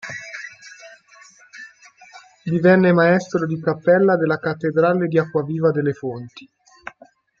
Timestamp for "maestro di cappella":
2.91-4.17